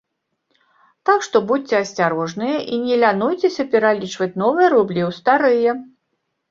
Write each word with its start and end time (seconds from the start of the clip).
Так 1.09 1.19
што 1.27 1.41
будзьце 1.51 1.75
асцярожныя 1.83 2.57
і 2.73 2.81
не 2.89 2.95
лянуйцеся 3.05 3.69
пералічваць 3.75 4.33
новыя 4.45 4.67
рублі 4.77 5.01
ў 5.09 5.11
старыя. 5.21 5.71